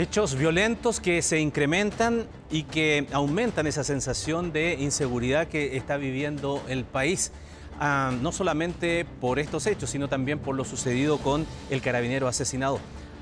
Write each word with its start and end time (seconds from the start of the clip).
Hechos 0.00 0.34
violentos 0.34 0.98
que 0.98 1.20
se 1.20 1.40
incrementan 1.40 2.26
y 2.50 2.62
que 2.62 3.06
aumentan 3.12 3.66
esa 3.66 3.84
sensación 3.84 4.50
de 4.50 4.72
inseguridad 4.80 5.46
que 5.46 5.76
está 5.76 5.98
viviendo 5.98 6.62
el 6.68 6.86
país. 6.86 7.32
Ah, 7.78 8.10
no 8.22 8.32
solamente 8.32 9.04
por 9.20 9.38
estos 9.38 9.66
hechos, 9.66 9.90
sino 9.90 10.08
también 10.08 10.38
por 10.38 10.56
lo 10.56 10.64
sucedido 10.64 11.18
con 11.18 11.44
el 11.68 11.82
carabinero 11.82 12.28
asesinado. 12.28 12.78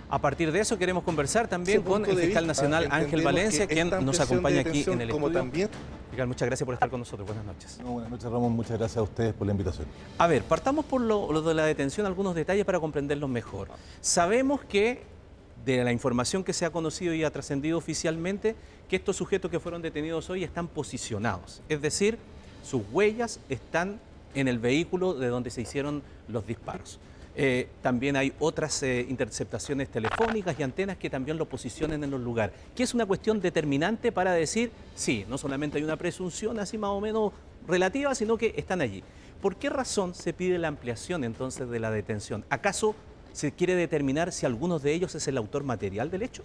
A 0.08 0.20
partir 0.20 0.52
de 0.52 0.60
eso 0.60 0.78
queremos 0.78 1.02
conversar 1.02 1.48
también 1.48 1.82
con 1.82 2.06
el 2.06 2.16
fiscal 2.16 2.46
nacional 2.46 2.86
Ángel 2.92 3.22
Valencia, 3.22 3.66
quien 3.66 3.90
nos 4.04 4.20
acompaña 4.20 4.60
aquí 4.60 4.84
en 4.86 5.00
el 5.00 5.10
como 5.10 5.26
estudio. 5.26 5.40
También... 5.40 5.70
Fiscal, 6.10 6.28
muchas 6.28 6.46
gracias 6.46 6.64
por 6.64 6.74
estar 6.74 6.90
con 6.90 7.00
nosotros. 7.00 7.26
Buenas 7.26 7.44
noches. 7.44 7.80
No, 7.82 7.90
buenas 7.90 8.10
noches, 8.12 8.30
Ramón. 8.30 8.52
Muchas 8.52 8.78
gracias 8.78 8.98
a 8.98 9.02
ustedes 9.02 9.34
por 9.34 9.48
la 9.48 9.52
invitación. 9.52 9.88
A 10.16 10.28
ver, 10.28 10.44
partamos 10.44 10.84
por 10.84 11.00
lo, 11.00 11.32
lo 11.32 11.42
de 11.42 11.54
la 11.54 11.64
detención, 11.64 12.06
algunos 12.06 12.36
detalles 12.36 12.64
para 12.64 12.78
comprenderlos 12.78 13.28
mejor. 13.28 13.66
Sabemos 14.00 14.60
que 14.60 15.17
de 15.64 15.84
la 15.84 15.92
información 15.92 16.44
que 16.44 16.52
se 16.52 16.64
ha 16.64 16.70
conocido 16.70 17.14
y 17.14 17.24
ha 17.24 17.30
trascendido 17.30 17.78
oficialmente, 17.78 18.56
que 18.88 18.96
estos 18.96 19.16
sujetos 19.16 19.50
que 19.50 19.60
fueron 19.60 19.82
detenidos 19.82 20.30
hoy 20.30 20.44
están 20.44 20.68
posicionados. 20.68 21.62
Es 21.68 21.82
decir, 21.82 22.18
sus 22.62 22.82
huellas 22.92 23.40
están 23.48 24.00
en 24.34 24.48
el 24.48 24.58
vehículo 24.58 25.14
de 25.14 25.28
donde 25.28 25.50
se 25.50 25.62
hicieron 25.62 26.02
los 26.28 26.46
disparos. 26.46 26.98
Eh, 27.40 27.68
también 27.82 28.16
hay 28.16 28.32
otras 28.40 28.82
eh, 28.82 29.06
interceptaciones 29.08 29.88
telefónicas 29.90 30.58
y 30.58 30.62
antenas 30.64 30.96
que 30.96 31.08
también 31.08 31.38
lo 31.38 31.48
posicionen 31.48 32.02
en 32.02 32.10
los 32.10 32.20
lugares, 32.20 32.56
que 32.74 32.82
es 32.82 32.94
una 32.94 33.06
cuestión 33.06 33.40
determinante 33.40 34.10
para 34.10 34.32
decir, 34.32 34.72
sí, 34.96 35.24
no 35.28 35.38
solamente 35.38 35.78
hay 35.78 35.84
una 35.84 35.96
presunción 35.96 36.58
así 36.58 36.78
más 36.78 36.90
o 36.90 37.00
menos 37.00 37.32
relativa, 37.66 38.14
sino 38.16 38.36
que 38.36 38.54
están 38.56 38.80
allí. 38.80 39.04
¿Por 39.40 39.54
qué 39.54 39.70
razón 39.70 40.14
se 40.14 40.32
pide 40.32 40.58
la 40.58 40.66
ampliación 40.66 41.22
entonces 41.22 41.68
de 41.68 41.78
la 41.78 41.92
detención? 41.92 42.44
¿Acaso 42.50 42.96
se 43.38 43.52
quiere 43.52 43.76
determinar 43.76 44.32
si 44.32 44.46
alguno 44.46 44.80
de 44.80 44.92
ellos 44.92 45.14
es 45.14 45.28
el 45.28 45.36
autor 45.36 45.62
material 45.62 46.10
del 46.10 46.22
hecho? 46.22 46.42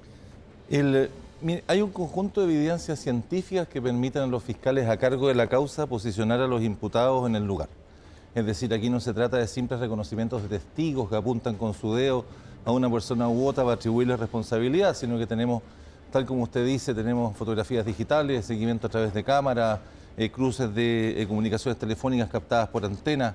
Mire, 1.42 1.64
hay 1.66 1.82
un 1.82 1.90
conjunto 1.90 2.46
de 2.46 2.54
evidencias 2.54 3.00
científicas 3.00 3.68
que 3.68 3.82
permiten 3.82 4.22
a 4.22 4.28
los 4.28 4.44
fiscales 4.44 4.88
a 4.88 4.96
cargo 4.98 5.28
de 5.28 5.34
la 5.34 5.48
causa 5.48 5.88
posicionar 5.88 6.40
a 6.40 6.46
los 6.46 6.62
imputados 6.62 7.28
en 7.28 7.36
el 7.36 7.48
lugar. 7.48 7.68
Es 8.36 8.46
decir, 8.46 8.72
aquí 8.76 8.92
no 8.92 9.00
se 9.00 9.12
trata 9.12 9.38
de 9.38 9.48
simples 9.48 9.80
reconocimientos 9.80 10.44
de 10.44 10.50
testigos 10.50 11.10
que 11.10 11.16
apuntan 11.16 11.56
con 11.56 11.74
su 11.74 11.96
dedo 11.96 12.26
a 12.64 12.72
una 12.72 12.92
persona 12.92 13.28
u 13.28 13.48
otra 13.48 13.64
para 13.64 13.74
atribuirle 13.74 14.16
responsabilidad, 14.16 14.96
sino 14.96 15.18
que 15.18 15.26
tenemos, 15.26 15.64
tal 16.12 16.28
como 16.28 16.44
usted 16.44 16.64
dice, 16.64 16.94
tenemos 16.94 17.36
fotografías 17.36 17.88
digitales, 17.88 18.46
seguimiento 18.46 18.86
a 18.86 18.90
través 18.92 19.16
de 19.16 19.24
cámaras, 19.24 19.80
eh, 20.16 20.30
cruces 20.30 20.74
de 20.76 21.20
eh, 21.20 21.28
comunicaciones 21.28 21.80
telefónicas 21.80 22.30
captadas 22.30 22.70
por 22.70 22.86
antenas, 22.86 23.34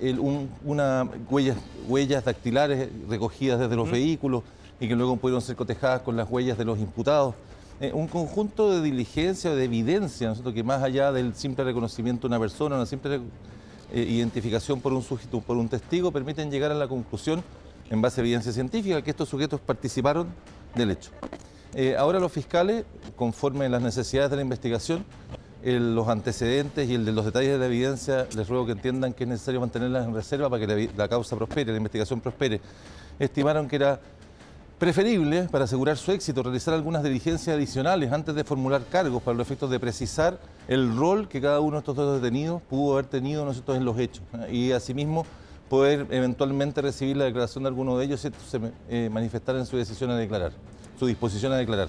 el, 0.00 0.18
un, 0.18 0.50
una, 0.64 1.08
huellas, 1.30 1.56
huellas 1.88 2.24
dactilares 2.24 2.88
recogidas 3.08 3.58
desde 3.58 3.76
los 3.76 3.90
vehículos 3.90 4.42
y 4.80 4.88
que 4.88 4.94
luego 4.94 5.16
pudieron 5.16 5.40
ser 5.40 5.56
cotejadas 5.56 6.02
con 6.02 6.16
las 6.16 6.30
huellas 6.30 6.58
de 6.58 6.64
los 6.64 6.78
imputados. 6.78 7.34
Eh, 7.80 7.92
un 7.92 8.08
conjunto 8.08 8.70
de 8.70 8.82
diligencia, 8.82 9.54
de 9.54 9.64
evidencia, 9.64 10.34
¿no? 10.42 10.52
que 10.52 10.62
más 10.62 10.82
allá 10.82 11.12
del 11.12 11.34
simple 11.34 11.64
reconocimiento 11.64 12.22
de 12.22 12.28
una 12.28 12.40
persona, 12.40 12.76
una 12.76 12.86
simple 12.86 13.20
eh, 13.92 14.00
identificación 14.00 14.80
por 14.80 14.92
un 14.92 15.02
sujeto, 15.02 15.40
por 15.40 15.56
un 15.56 15.68
testigo, 15.68 16.10
permiten 16.10 16.50
llegar 16.50 16.70
a 16.72 16.74
la 16.74 16.88
conclusión, 16.88 17.42
en 17.90 18.00
base 18.00 18.20
a 18.20 18.24
evidencia 18.24 18.52
científica, 18.52 19.02
que 19.02 19.10
estos 19.10 19.28
sujetos 19.28 19.60
participaron 19.60 20.28
del 20.74 20.90
hecho. 20.90 21.10
Eh, 21.74 21.94
ahora 21.98 22.18
los 22.18 22.32
fiscales, 22.32 22.84
conforme 23.14 23.66
a 23.66 23.68
las 23.68 23.82
necesidades 23.82 24.30
de 24.30 24.36
la 24.36 24.42
investigación, 24.42 25.04
los 25.66 26.06
antecedentes 26.08 26.88
y 26.88 26.94
el 26.94 27.04
de 27.04 27.12
los 27.12 27.24
detalles 27.24 27.52
de 27.52 27.58
la 27.58 27.66
evidencia, 27.66 28.26
les 28.36 28.48
ruego 28.48 28.66
que 28.66 28.72
entiendan 28.72 29.12
que 29.12 29.24
es 29.24 29.28
necesario 29.28 29.60
mantenerlas 29.60 30.06
en 30.06 30.14
reserva 30.14 30.48
para 30.48 30.64
que 30.64 30.90
la, 30.96 31.08
causa 31.08 31.34
prospere, 31.36 31.72
la 31.72 31.78
investigación 31.78 32.20
prospere. 32.20 32.60
Estimaron 33.18 33.66
que 33.66 33.76
era 33.76 33.98
preferible, 34.78 35.48
para 35.50 35.64
asegurar 35.64 35.96
su 35.96 36.12
éxito, 36.12 36.42
realizar 36.42 36.72
algunas 36.72 37.02
diligencias 37.02 37.56
adicionales 37.56 38.12
antes 38.12 38.34
de 38.34 38.44
formular 38.44 38.82
cargos 38.90 39.22
para 39.22 39.36
los 39.36 39.46
efectos 39.46 39.68
de 39.70 39.80
precisar 39.80 40.38
el 40.68 40.96
rol 40.96 41.28
que 41.28 41.40
cada 41.40 41.58
uno 41.58 41.72
de 41.72 41.78
estos 41.80 41.96
dos 41.96 42.22
detenidos 42.22 42.62
pudo 42.62 42.92
haber 42.92 43.06
tenido 43.06 43.44
nosotros 43.44 43.76
en 43.76 43.84
los 43.84 43.98
hechos. 43.98 44.22
Y 44.50 44.70
asimismo 44.70 45.26
poder 45.68 46.06
eventualmente 46.10 46.80
recibir 46.80 47.16
la 47.16 47.24
declaración 47.24 47.64
de 47.64 47.68
alguno 47.68 47.98
de 47.98 48.04
ellos 48.04 48.20
si 48.20 48.30
se 48.48 48.60
eh, 48.88 49.10
manifestara 49.10 49.58
en 49.58 49.66
su 49.66 49.76
decisión 49.76 50.10
a 50.10 50.16
declarar, 50.16 50.52
su 50.96 51.06
disposición 51.06 51.52
a 51.52 51.56
declarar. 51.56 51.88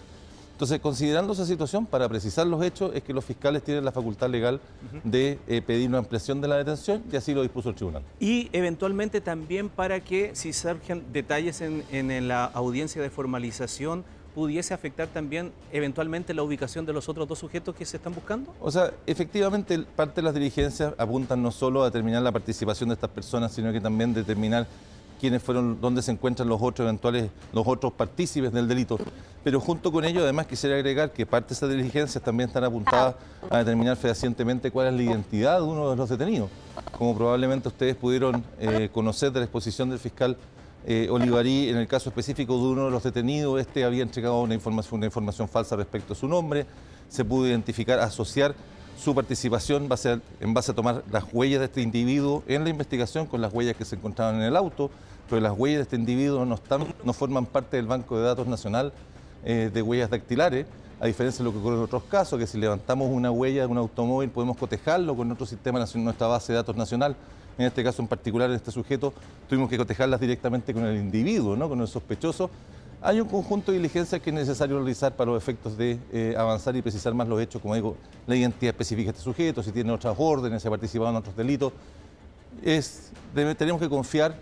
Entonces, 0.57 0.79
considerando 0.79 1.34
esa 1.34 1.45
situación, 1.45 1.85
para 1.85 2.09
precisar 2.09 2.47
los 2.47 2.63
hechos, 2.63 2.90
es 2.95 3.03
que 3.03 3.13
los 3.13 3.23
fiscales 3.23 3.62
tienen 3.62 3.85
la 3.85 3.91
facultad 3.91 4.28
legal 4.28 4.59
de 5.03 5.38
eh, 5.45 5.62
pedir 5.62 5.88
una 5.88 6.00
ampliación 6.00 6.41
de 6.41 6.47
la 6.47 6.57
detención 6.57 7.03
y 7.12 7.16
así 7.16 7.35
lo 7.35 7.44
dispuso 7.44 7.69
el 7.69 7.75
tribunal. 7.75 8.01
Y 8.19 8.50
eventualmente 8.53 9.22
también 9.22 9.69
para 9.69 10.00
que 10.00 10.31
si 10.34 10.53
surgen 10.53 11.13
detalles 11.13 11.62
en, 11.62 11.84
en 11.91 12.28
la 12.28 12.45
audiencia 12.45 13.00
de 13.03 13.12
formalización 13.12 14.03
pudiese 14.34 14.73
afectar 14.73 15.07
también 15.09 15.51
eventualmente 15.72 16.34
la 16.34 16.41
ubicación 16.41 16.88
de 16.88 16.94
los 16.94 17.07
otros 17.07 17.28
dos 17.28 17.38
sujetos 17.38 17.75
que 17.75 17.85
se 17.85 17.97
están 17.97 18.16
buscando? 18.16 18.51
O 18.59 18.72
sea, 18.72 18.91
efectivamente, 19.06 19.78
parte 19.95 20.16
de 20.16 20.24
las 20.24 20.34
diligencias 20.34 20.91
apuntan 20.97 21.44
no 21.44 21.51
solo 21.51 21.84
a 21.84 21.85
determinar 21.85 22.24
la 22.24 22.31
participación 22.31 22.89
de 22.89 22.95
estas 22.95 23.12
personas, 23.12 23.51
sino 23.51 23.72
que 23.72 23.79
también 23.79 24.12
determinar 24.12 24.66
quiénes 25.19 25.41
fueron, 25.44 25.79
dónde 25.81 26.01
se 26.01 26.12
encuentran 26.12 26.47
los 26.47 26.62
otros 26.62 26.85
eventuales, 26.85 27.29
los 27.53 27.68
otros 27.68 27.94
partícipes 27.94 28.51
del 28.51 28.68
delito. 28.68 28.97
Pero 29.47 29.62
junto 29.62 29.94
con 29.94 30.03
ello, 30.03 30.24
además, 30.24 30.46
quisiera 30.46 30.75
agregar 30.75 31.13
que 31.13 31.25
parte 31.25 31.47
de 31.47 31.53
esas 31.53 31.69
diligencias 31.69 32.22
también 32.22 32.50
están 32.50 32.66
apuntadas 32.66 33.16
a 33.50 33.59
determinar 33.59 33.96
fehacientemente 33.96 34.72
cuál 34.72 34.88
es 34.88 34.94
la 34.94 35.02
identidad 35.03 35.59
de 35.59 35.63
uno 35.63 35.90
de 35.90 35.96
los 35.96 36.09
detenidos. 36.09 36.50
Como 36.97 37.16
probablemente 37.16 37.69
ustedes 37.69 37.96
pudieron 37.96 38.44
eh, 38.59 38.90
conocer 38.91 39.31
de 39.31 39.40
la 39.40 39.46
exposición 39.46 39.90
del 39.90 40.00
fiscal 40.00 40.36
eh, 40.86 41.07
Olivarí, 41.09 41.69
en 41.69 41.78
el 41.78 41.88
caso 41.88 42.09
específico 42.09 42.57
de 42.57 42.63
uno 42.63 42.86
de 42.88 42.91
los 42.91 43.03
detenidos, 43.03 43.62
este 43.62 43.86
había 43.86 44.03
entregado 44.03 44.41
una 44.41 44.53
información, 44.53 45.47
falsa 45.47 45.78
respecto 45.78 46.12
a 46.12 46.18
su 46.18 46.28
nombre, 46.28 46.66
se 47.07 47.24
pudo 47.24 47.47
identificar, 47.47 48.00
asociar 48.00 48.53
su 49.00 49.16
participación 49.16 49.88
en 50.41 50.53
base 50.53 50.72
a 50.72 50.75
tomar 50.75 51.03
las 51.09 51.24
huellas 51.31 51.59
de 51.59 51.68
este 51.68 51.81
individuo 51.81 52.44
en 52.50 52.66
la 52.66 52.69
investigación 52.69 53.28
con 53.28 53.40
las 53.40 53.53
huellas 53.53 53.78
que 53.78 53.86
se 53.86 53.96
encontraban 53.96 54.36
en 54.36 54.41
el 54.41 54.57
auto, 54.57 54.91
pero 55.30 55.40
las 55.40 55.57
huellas 55.57 55.78
de 55.78 55.84
este 55.84 55.96
individuo 55.96 56.46
no 56.46 57.13
forman 57.13 57.46
parte 57.46 57.78
del 57.78 57.88
Banco 57.88 58.18
de 58.18 58.25
Datos 58.25 58.47
Nacional 58.47 58.91
eh, 59.44 59.70
de 59.74 59.81
Huellas 59.81 60.09
Dactilares, 60.09 60.66
a 61.00 61.06
diferencia 61.06 61.40
de 61.40 61.46
lo 61.46 61.52
que 61.52 61.59
ocurre 61.59 61.75
en 61.75 61.84
otros 61.84 62.03
casos, 62.03 62.40
que 62.40 62.48
si 62.48 62.58
levantamos 62.58 63.09
una 63.12 63.30
huella 63.30 63.62
de 63.62 63.68
un 63.68 63.78
automóvil 63.78 64.30
podemos 64.30 64.58
cotejarlo 64.58 65.16
con 65.16 65.31
otro 65.31 65.46
sistema 65.46 65.84
nuestra 65.96 66.28
base 66.28 66.53
de 66.53 66.58
datos 66.58 66.75
nacional. 66.75 67.16
En 67.58 67.66
este 67.66 67.84
caso 67.84 68.02
en 68.02 68.08
particular, 68.08 68.50
en 68.50 68.56
este 68.56 68.72
sujeto, 68.72 69.14
tuvimos 69.50 69.70
que 69.70 69.78
cotejarlas 69.78 70.20
directamente 70.20 70.74
con 70.74 70.86
el 70.86 70.98
individuo, 70.98 71.56
¿no? 71.56 71.68
con 71.68 71.81
el 71.81 71.88
sospechoso. 71.88 72.50
Hay 73.02 73.20
un 73.20 73.28
conjunto 73.28 73.72
de 73.72 73.78
diligencias 73.78 74.22
que 74.22 74.31
es 74.31 74.36
necesario 74.36 74.78
realizar 74.78 75.16
para 75.16 75.31
los 75.31 75.42
efectos 75.42 75.78
de 75.78 76.00
eh, 76.12 76.36
avanzar 76.38 76.75
y 76.75 76.81
precisar 76.81 77.14
más 77.14 77.28
los 77.28 77.40
hechos, 77.40 77.62
como 77.62 77.75
digo, 77.75 77.96
la 78.25 78.36
identidad 78.36 78.72
específica 78.72 79.12
de 79.12 79.18
este 79.18 79.24
sujeto, 79.24 79.62
si 79.62 79.72
tiene 79.72 79.92
otras 79.92 80.16
órdenes, 80.18 80.62
si 80.62 80.68
ha 80.68 80.72
participado 80.72 81.12
en 81.12 81.16
otros 81.18 81.36
delitos. 81.36 81.74
Es, 82.64 83.12
tenemos 83.34 83.80
que 83.80 83.90
confiar 83.90 84.36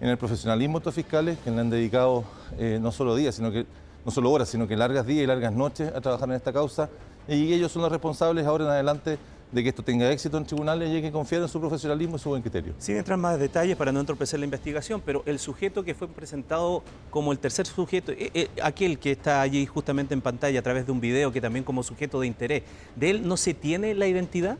en 0.00 0.08
el 0.08 0.18
profesionalismo 0.18 0.78
de 0.78 0.82
estos 0.82 0.94
fiscales 0.94 1.38
que 1.44 1.50
le 1.50 1.60
han 1.60 1.70
dedicado 1.70 2.24
eh, 2.58 2.78
no 2.80 2.90
solo 2.90 3.14
días, 3.14 3.34
sino 3.34 3.52
que 3.52 3.66
no 4.04 4.10
solo 4.10 4.30
horas, 4.30 4.48
sino 4.48 4.66
que 4.66 4.76
largas 4.76 5.06
días 5.06 5.24
y 5.24 5.26
largas 5.26 5.52
noches 5.52 5.92
a 5.94 6.00
trabajar 6.00 6.28
en 6.30 6.36
esta 6.36 6.52
causa. 6.52 6.88
Y 7.28 7.52
ellos 7.52 7.70
son 7.70 7.82
los 7.82 7.90
responsables 7.92 8.46
ahora 8.46 8.64
en 8.64 8.70
adelante 8.70 9.18
de 9.52 9.62
que 9.64 9.68
esto 9.70 9.82
tenga 9.82 10.10
éxito 10.12 10.38
en 10.38 10.44
tribunales 10.44 10.88
y 10.90 10.96
hay 10.96 11.02
que 11.02 11.10
confiar 11.10 11.42
en 11.42 11.48
su 11.48 11.58
profesionalismo 11.58 12.14
y 12.16 12.18
su 12.20 12.28
buen 12.28 12.40
criterio. 12.40 12.72
Sin 12.78 12.96
entrar 12.96 13.18
más 13.18 13.38
detalles 13.38 13.76
para 13.76 13.90
no 13.90 13.98
entorpecer 14.00 14.38
la 14.38 14.44
investigación, 14.44 15.02
pero 15.04 15.22
el 15.26 15.38
sujeto 15.40 15.82
que 15.82 15.92
fue 15.94 16.06
presentado 16.08 16.84
como 17.10 17.32
el 17.32 17.38
tercer 17.40 17.66
sujeto, 17.66 18.12
eh, 18.12 18.30
eh, 18.32 18.48
aquel 18.62 18.98
que 18.98 19.10
está 19.10 19.40
allí 19.42 19.66
justamente 19.66 20.14
en 20.14 20.20
pantalla 20.20 20.60
a 20.60 20.62
través 20.62 20.86
de 20.86 20.92
un 20.92 21.00
video 21.00 21.32
que 21.32 21.40
también 21.40 21.64
como 21.64 21.82
sujeto 21.82 22.20
de 22.20 22.28
interés, 22.28 22.62
¿de 22.94 23.10
él 23.10 23.26
no 23.26 23.36
se 23.36 23.52
tiene 23.52 23.92
la 23.94 24.06
identidad? 24.06 24.56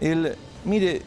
El, 0.00 0.36
mire, 0.64 1.02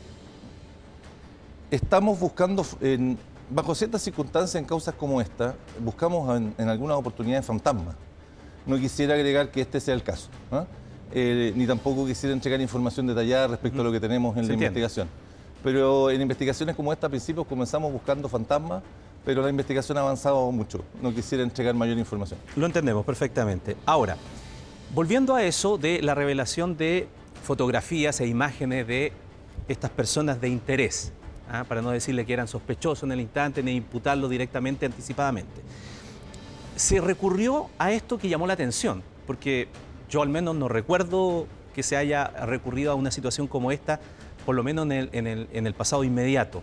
estamos 1.71 2.19
buscando, 2.19 2.65
en- 2.81 3.17
bajo 3.53 3.75
ciertas 3.75 4.01
circunstancias 4.01 4.55
en 4.55 4.65
causas 4.65 4.95
como 4.95 5.21
esta, 5.21 5.55
buscamos 5.79 6.35
en, 6.37 6.53
en 6.57 6.69
algunas 6.69 6.97
oportunidades 6.97 7.45
fantasmas. 7.45 7.95
No 8.65 8.77
quisiera 8.77 9.13
agregar 9.13 9.51
que 9.51 9.61
este 9.61 9.79
sea 9.79 9.93
el 9.93 10.03
caso, 10.03 10.29
¿ah? 10.51 10.65
Eh, 11.11 11.53
ni 11.55 11.67
tampoco 11.67 12.05
quisiera 12.07 12.33
entregar 12.33 12.59
información 12.59 13.05
detallada 13.05 13.47
respecto 13.47 13.81
a 13.81 13.83
lo 13.83 13.91
que 13.91 13.99
tenemos 13.99 14.35
en 14.35 14.43
Se 14.43 14.47
la 14.47 14.53
entiende. 14.53 14.79
investigación. 14.79 15.07
Pero 15.63 16.09
en 16.09 16.21
investigaciones 16.21 16.75
como 16.75 16.91
esta, 16.91 17.07
a 17.07 17.09
principios 17.09 17.45
comenzamos 17.45 17.91
buscando 17.93 18.27
fantasmas, 18.27 18.81
pero 19.23 19.41
la 19.41 19.49
investigación 19.49 19.97
ha 19.97 20.01
avanzado 20.01 20.51
mucho. 20.51 20.83
No 21.01 21.13
quisiera 21.13 21.43
entregar 21.43 21.75
mayor 21.75 21.97
información. 21.97 22.39
Lo 22.55 22.65
entendemos 22.65 23.05
perfectamente. 23.05 23.77
Ahora, 23.85 24.17
volviendo 24.93 25.35
a 25.35 25.43
eso 25.43 25.77
de 25.77 26.01
la 26.01 26.15
revelación 26.15 26.75
de 26.77 27.07
fotografías 27.43 28.19
e 28.19 28.27
imágenes 28.27 28.87
de 28.87 29.13
estas 29.67 29.91
personas 29.91 30.41
de 30.41 30.49
interés, 30.49 31.13
¿ah? 31.51 31.63
para 31.67 31.81
no 31.81 31.91
decirle 31.91 32.25
que 32.25 32.33
eran 32.33 32.47
sospechosos 32.47 33.03
en 33.03 33.11
el 33.11 33.19
instante 33.21 33.61
ni 33.63 33.71
imputarlo 33.75 34.27
directamente 34.29 34.85
anticipadamente. 34.85 35.61
Se 36.75 36.99
recurrió 37.01 37.67
a 37.77 37.91
esto 37.91 38.17
que 38.17 38.29
llamó 38.29 38.47
la 38.47 38.53
atención, 38.53 39.03
porque 39.27 39.67
yo 40.09 40.21
al 40.21 40.29
menos 40.29 40.55
no 40.55 40.67
recuerdo 40.67 41.47
que 41.75 41.83
se 41.83 41.95
haya 41.97 42.25
recurrido 42.45 42.91
a 42.91 42.95
una 42.95 43.11
situación 43.11 43.47
como 43.47 43.71
esta, 43.71 43.99
por 44.45 44.55
lo 44.55 44.63
menos 44.63 44.85
en 44.85 44.91
el, 44.91 45.09
en 45.13 45.27
el- 45.27 45.47
en 45.53 45.67
el 45.67 45.73
pasado 45.73 46.03
inmediato. 46.03 46.61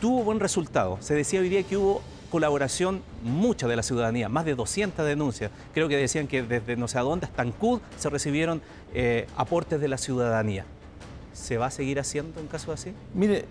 Tuvo 0.00 0.24
buen 0.24 0.40
resultado. 0.40 0.98
Se 1.00 1.14
decía 1.14 1.40
hoy 1.40 1.48
día 1.48 1.62
que 1.62 1.76
hubo 1.76 2.02
colaboración 2.30 3.02
mucha 3.22 3.68
de 3.68 3.76
la 3.76 3.82
ciudadanía, 3.82 4.28
más 4.28 4.44
de 4.44 4.54
200 4.54 5.04
denuncias. 5.06 5.50
Creo 5.74 5.86
que 5.88 5.96
decían 5.96 6.26
que 6.26 6.42
desde 6.42 6.76
no 6.76 6.88
sé 6.88 6.98
a 6.98 7.02
dónde 7.02 7.26
hasta 7.26 7.42
Ancud 7.42 7.80
se 7.98 8.08
recibieron 8.08 8.62
eh, 8.94 9.26
aportes 9.36 9.80
de 9.80 9.88
la 9.88 9.98
ciudadanía. 9.98 10.64
¿Se 11.34 11.58
va 11.58 11.66
a 11.66 11.70
seguir 11.70 12.00
haciendo 12.00 12.40
en 12.40 12.46
caso 12.46 12.72
así? 12.72 12.92
Mire, 13.14 13.44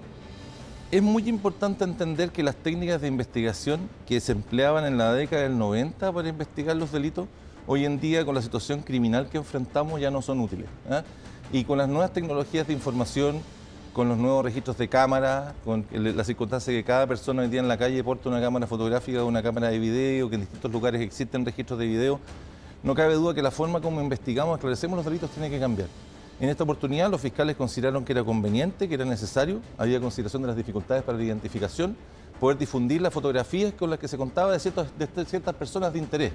es 0.91 1.01
muy 1.01 1.29
importante 1.29 1.85
entender 1.85 2.31
que 2.31 2.43
las 2.43 2.55
técnicas 2.57 2.99
de 2.99 3.07
investigación 3.07 3.89
que 4.05 4.19
se 4.19 4.33
empleaban 4.33 4.85
en 4.85 4.97
la 4.97 5.13
década 5.13 5.43
del 5.43 5.57
90 5.57 6.11
para 6.11 6.27
investigar 6.27 6.75
los 6.75 6.91
delitos, 6.91 7.27
hoy 7.65 7.85
en 7.85 8.01
día 8.01 8.25
con 8.25 8.35
la 8.35 8.41
situación 8.41 8.81
criminal 8.81 9.29
que 9.29 9.38
enfrentamos 9.38 10.01
ya 10.01 10.11
no 10.11 10.21
son 10.21 10.41
útiles. 10.41 10.67
¿eh? 10.89 11.01
Y 11.53 11.63
con 11.63 11.77
las 11.77 11.88
nuevas 11.88 12.11
tecnologías 12.11 12.67
de 12.67 12.73
información, 12.73 13.41
con 13.93 14.09
los 14.09 14.17
nuevos 14.17 14.43
registros 14.43 14.77
de 14.77 14.89
cámara, 14.89 15.55
con 15.63 15.85
la 15.93 16.23
circunstancia 16.25 16.73
que 16.73 16.83
cada 16.83 17.07
persona 17.07 17.43
hoy 17.43 17.47
día 17.47 17.61
en 17.61 17.69
la 17.69 17.77
calle 17.77 18.03
porta 18.03 18.27
una 18.27 18.41
cámara 18.41 18.67
fotográfica 18.67 19.23
o 19.23 19.27
una 19.27 19.41
cámara 19.41 19.69
de 19.69 19.79
video, 19.79 20.29
que 20.29 20.35
en 20.35 20.41
distintos 20.41 20.69
lugares 20.69 20.99
existen 20.99 21.45
registros 21.45 21.79
de 21.79 21.88
video, 21.88 22.19
no 22.83 22.95
cabe 22.95 23.13
duda 23.13 23.33
que 23.33 23.41
la 23.41 23.51
forma 23.51 23.79
como 23.79 24.01
investigamos, 24.01 24.55
esclarecemos 24.55 24.97
los 24.97 25.05
delitos 25.05 25.29
tiene 25.29 25.49
que 25.49 25.59
cambiar. 25.59 25.88
En 26.41 26.49
esta 26.49 26.63
oportunidad 26.63 27.11
los 27.11 27.21
fiscales 27.21 27.55
consideraron 27.55 28.03
que 28.03 28.13
era 28.13 28.23
conveniente, 28.23 28.89
que 28.89 28.95
era 28.95 29.05
necesario, 29.05 29.61
había 29.77 29.99
consideración 29.99 30.41
de 30.41 30.47
las 30.47 30.57
dificultades 30.57 31.03
para 31.03 31.15
la 31.15 31.23
identificación, 31.23 31.95
poder 32.39 32.57
difundir 32.57 32.99
las 32.99 33.13
fotografías 33.13 33.71
con 33.73 33.91
las 33.91 33.99
que 33.99 34.07
se 34.07 34.17
contaba 34.17 34.51
de, 34.51 34.71
de 34.97 35.25
ciertas 35.25 35.53
personas 35.53 35.93
de 35.93 35.99
interés 35.99 36.33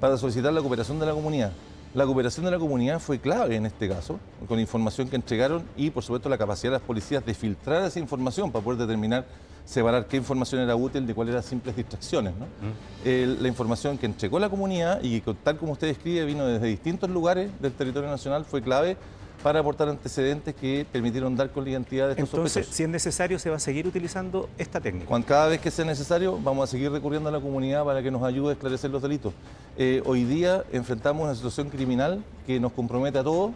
para 0.00 0.16
solicitar 0.18 0.52
la 0.52 0.60
cooperación 0.60 0.98
de 0.98 1.06
la 1.06 1.12
comunidad. 1.12 1.52
La 1.94 2.04
cooperación 2.04 2.44
de 2.44 2.50
la 2.50 2.58
comunidad 2.58 2.98
fue 2.98 3.20
clave 3.20 3.54
en 3.54 3.66
este 3.66 3.88
caso, 3.88 4.18
con 4.48 4.58
información 4.58 5.08
que 5.08 5.14
entregaron 5.14 5.62
y 5.76 5.90
por 5.90 6.02
supuesto 6.02 6.28
la 6.28 6.38
capacidad 6.38 6.72
de 6.72 6.78
las 6.78 6.82
policías 6.82 7.24
de 7.24 7.32
filtrar 7.32 7.84
esa 7.84 8.00
información 8.00 8.50
para 8.50 8.64
poder 8.64 8.80
determinar, 8.80 9.26
separar 9.64 10.06
qué 10.06 10.16
información 10.16 10.60
era 10.60 10.74
útil 10.74 11.06
de 11.06 11.14
cuáles 11.14 11.34
eran 11.34 11.44
simples 11.44 11.76
distracciones. 11.76 12.32
Mm. 12.34 13.42
la 13.42 13.46
información 13.46 13.96
que 13.96 14.06
entregó 14.06 14.40
la 14.40 14.50
comunidad 14.50 15.00
y 15.04 15.20
que 15.20 15.32
tal 15.34 15.56
como 15.56 15.70
usted 15.70 15.86
describe 15.86 16.24
vino 16.24 16.44
desde 16.46 16.66
distintos 16.66 17.08
lugares 17.08 17.48
del 17.60 17.70
territorio 17.70 18.10
nacional 18.10 18.44
fue 18.44 18.60
clave 18.60 18.96
para 19.42 19.60
aportar 19.60 19.88
antecedentes 19.88 20.54
que 20.54 20.86
permitieron 20.90 21.36
dar 21.36 21.50
con 21.50 21.64
la 21.64 21.70
identidad 21.70 22.06
de 22.06 22.12
estos 22.12 22.34
Entonces, 22.34 22.66
si 22.70 22.82
es 22.82 22.88
necesario, 22.88 23.38
se 23.38 23.50
va 23.50 23.56
a 23.56 23.60
seguir 23.60 23.86
utilizando 23.86 24.48
esta 24.58 24.80
técnica. 24.80 25.06
Cuando, 25.06 25.26
cada 25.26 25.48
vez 25.48 25.60
que 25.60 25.70
sea 25.70 25.84
necesario, 25.84 26.38
vamos 26.42 26.68
a 26.68 26.70
seguir 26.70 26.90
recurriendo 26.90 27.28
a 27.28 27.32
la 27.32 27.40
comunidad 27.40 27.84
para 27.84 28.02
que 28.02 28.10
nos 28.10 28.22
ayude 28.22 28.50
a 28.50 28.52
esclarecer 28.52 28.90
los 28.90 29.02
delitos. 29.02 29.32
Eh, 29.78 30.02
hoy 30.04 30.24
día 30.24 30.64
enfrentamos 30.72 31.24
una 31.24 31.34
situación 31.34 31.68
criminal 31.68 32.24
que 32.46 32.58
nos 32.58 32.72
compromete 32.72 33.18
a 33.18 33.24
todos. 33.24 33.52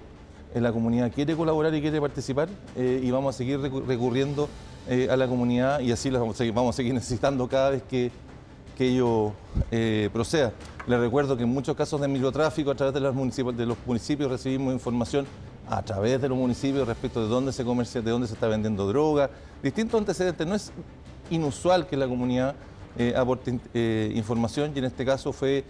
Eh, 0.54 0.60
la 0.60 0.72
comunidad 0.72 1.10
quiere 1.12 1.34
colaborar 1.34 1.74
y 1.74 1.80
quiere 1.80 2.00
participar 2.00 2.48
eh, 2.76 3.00
y 3.02 3.10
vamos 3.10 3.34
a 3.34 3.38
seguir 3.38 3.60
recurriendo 3.60 4.48
a 5.08 5.16
la 5.16 5.28
comunidad 5.28 5.78
y 5.80 5.92
así 5.92 6.10
los 6.10 6.20
vamos 6.20 6.74
a 6.74 6.76
seguir, 6.76 6.94
necesitando 6.94 7.46
cada 7.48 7.70
vez 7.70 7.82
que, 7.84 8.10
que 8.76 8.88
ello 8.88 9.32
proceda. 10.12 10.52
Les 10.88 10.98
recuerdo 10.98 11.36
que 11.36 11.44
en 11.44 11.48
muchos 11.48 11.76
casos 11.76 12.00
de 12.00 12.08
microtráfico 12.08 12.72
a 12.72 12.74
través 12.74 12.92
de 12.94 12.98
los, 12.98 13.56
de 13.56 13.66
los 13.66 13.76
municipios 13.86 14.28
recibimos 14.28 14.72
información 14.72 15.26
a 15.70 15.82
través 15.82 16.20
de 16.20 16.28
los 16.28 16.36
municipios 16.36 16.86
respecto 16.86 17.22
de 17.22 17.28
dónde 17.28 17.52
se 17.52 17.64
comercia, 17.64 18.02
de 18.02 18.10
dónde 18.10 18.26
se 18.26 18.34
está 18.34 18.48
vendiendo 18.48 18.88
droga, 18.88 19.30
distintos 19.62 20.00
antecedentes. 20.00 20.44
No 20.44 20.56
es 20.56 20.72
inusual 21.30 21.86
que 21.86 21.96
la 21.96 22.08
comunidad 22.08 22.56
eh, 22.98 23.14
aporte 23.16 23.56
eh, 23.72 24.12
información 24.16 24.72
y 24.74 24.80
en 24.80 24.86
este 24.86 25.04
caso 25.04 25.32
fue 25.32 25.64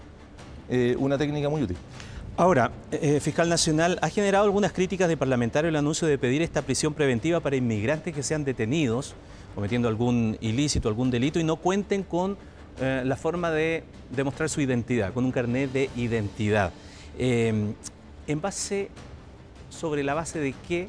eh, 0.71 0.97
una 0.99 1.19
técnica 1.19 1.51
muy 1.51 1.63
útil. 1.63 1.77
Ahora, 2.39 2.73
fiscal 3.21 3.51
nacional, 3.51 3.99
ha 4.01 4.09
generado 4.09 4.47
algunas 4.47 4.73
críticas 4.73 5.09
de 5.09 5.19
parlamentarios 5.19 5.69
el 5.69 5.77
anuncio 5.77 6.09
de 6.09 6.17
pedir 6.17 6.41
esta 6.41 6.63
prisión 6.63 6.95
preventiva 6.95 7.41
para 7.41 7.57
inmigrantes 7.57 8.15
que 8.15 8.23
sean 8.23 8.45
detenidos 8.45 9.15
cometiendo 9.55 9.89
algún 9.89 10.39
ilícito, 10.41 10.89
algún 10.89 11.11
delito 11.11 11.39
y 11.39 11.45
no 11.45 11.57
cuenten 11.57 12.03
con 12.03 12.39
la 12.79 13.17
forma 13.17 13.51
de 13.51 13.85
demostrar 14.11 14.49
su 14.49 14.63
identidad, 14.63 15.13
con 15.13 15.27
un 15.27 15.33
carnet 15.33 15.71
de 15.71 15.91
identidad. 15.97 16.73
en 17.19 17.75
base 18.41 18.89
sobre 19.71 20.03
la 20.03 20.15
base 20.15 20.39
de 20.39 20.55
qué 20.69 20.89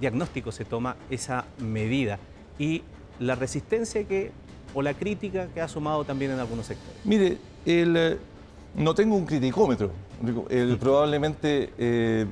diagnóstico 0.00 0.52
se 0.52 0.64
toma 0.64 0.96
esa 1.10 1.46
medida 1.58 2.18
y 2.58 2.82
la 3.18 3.34
resistencia 3.34 4.04
que 4.04 4.30
o 4.74 4.82
la 4.82 4.92
crítica 4.92 5.48
que 5.54 5.60
ha 5.60 5.68
sumado 5.68 6.04
también 6.04 6.32
en 6.32 6.38
algunos 6.38 6.66
sectores. 6.66 7.00
Mire, 7.04 7.38
el, 7.64 7.96
eh, 7.96 8.18
no 8.74 8.94
tengo 8.94 9.16
un 9.16 9.24
criticómetro. 9.24 9.90
El, 10.50 10.76
probablemente 10.78 11.72
eh, 11.78 12.26